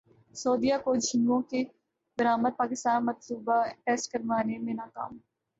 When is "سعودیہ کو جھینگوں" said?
0.35-1.41